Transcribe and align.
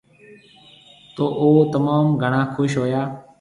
تو 1.15 1.23
او 1.39 1.49
تموم 1.73 2.07
گھڻا 2.21 2.41
خُوش 2.53 2.71
ھويا 2.79 3.03